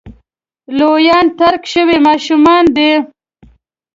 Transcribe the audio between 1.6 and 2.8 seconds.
شوي ماشومان